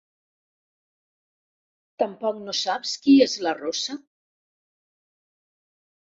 [2.03, 3.97] Tampoc no saps qui és la rossa?